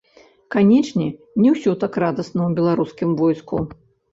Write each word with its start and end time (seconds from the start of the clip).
Канечне, 0.55 1.07
не 1.43 1.53
ўсё 1.57 1.75
так 1.85 2.01
радасна 2.07 2.41
ў 2.49 2.59
беларускім 2.61 3.09
войску. 3.21 3.63